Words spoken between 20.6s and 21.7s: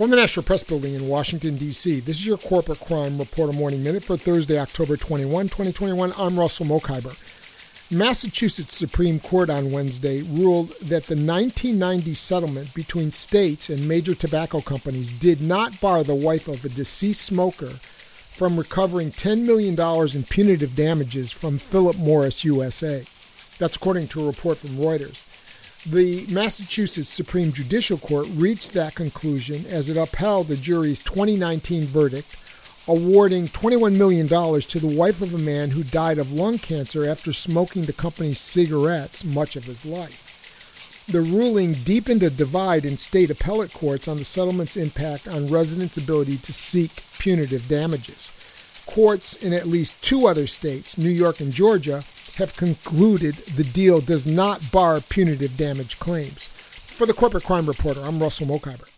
damages from